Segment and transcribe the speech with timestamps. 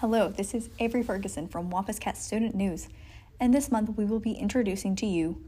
[0.00, 2.88] Hello, this is Avery Ferguson from Wampus Cat Student News,
[3.38, 5.44] and this month we will be introducing to you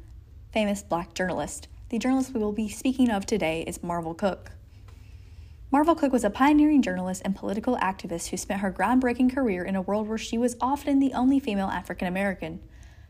[0.52, 1.68] famous black journalist.
[1.88, 4.50] The journalist we will be speaking of today is Marvel Cooke.
[5.70, 9.74] Marvel Cooke was a pioneering journalist and political activist who spent her groundbreaking career in
[9.74, 12.60] a world where she was often the only female African American.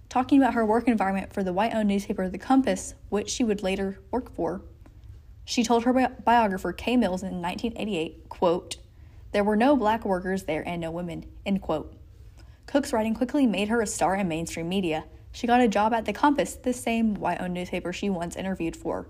[0.09, 3.65] Talking about her work environment for the white owned newspaper The Compass, which she would
[3.65, 4.63] later work for,
[5.45, 8.77] she told her bi- biographer Kay Mills in 1988, quote,
[9.33, 11.95] There were no black workers there and no women, end quote.
[12.67, 15.05] Cooke's writing quickly made her a star in mainstream media.
[15.33, 18.77] She got a job at The Compass, the same white owned newspaper she once interviewed
[18.77, 19.09] for,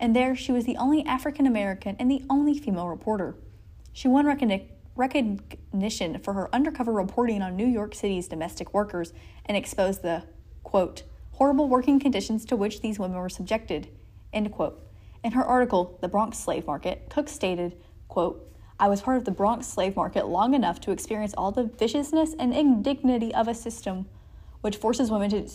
[0.00, 3.36] and there she was the only African American and the only female reporter.
[3.92, 4.66] She won recogni-
[4.96, 9.12] recognition for her undercover reporting on New York City's domestic workers
[9.46, 10.24] and exposed the,
[10.64, 13.88] quote, horrible working conditions to which these women were subjected,
[14.32, 14.84] end quote.
[15.22, 17.76] In her article, The Bronx Slave Market, Cooke stated,
[18.08, 21.64] quote, I was part of the Bronx slave market long enough to experience all the
[21.64, 24.06] viciousness and indignity of a system
[24.60, 25.48] which forces women to,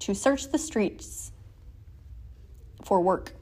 [0.00, 1.32] to search the streets
[2.82, 3.34] for work.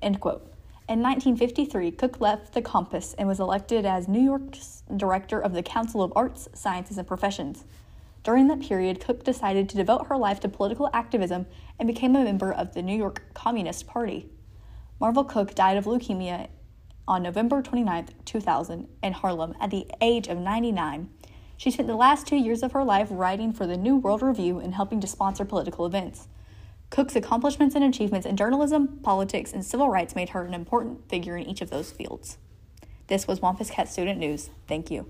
[0.00, 0.52] End quote.
[0.88, 5.62] In 1953, Cooke left the Compass and was elected as New York's director of the
[5.62, 7.64] Council of Arts, Sciences, and Professions.
[8.24, 11.46] During that period, Cooke decided to devote her life to political activism
[11.78, 14.30] and became a member of the New York Communist Party.
[14.98, 16.48] Marvel Cooke died of leukemia
[17.08, 21.08] on November 29, 2000, in Harlem at the age of 99.
[21.56, 24.60] She spent the last two years of her life writing for the New World Review
[24.60, 26.28] and helping to sponsor political events.
[26.90, 31.36] Cooke's accomplishments and achievements in journalism, politics, and civil rights made her an important figure
[31.36, 32.38] in each of those fields.
[33.08, 34.50] This was Wampus Cat Student News.
[34.66, 35.06] Thank you.